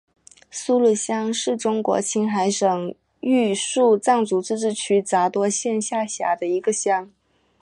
[0.49, 7.11] 苏鲁乡是中国青海省玉树藏族自治州杂多县下辖的一个乡。